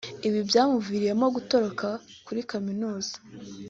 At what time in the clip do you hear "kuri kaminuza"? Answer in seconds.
2.25-3.13